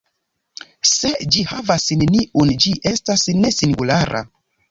[0.91, 4.23] Se ĝi havas neniun, ĝi estas "ne-singulara".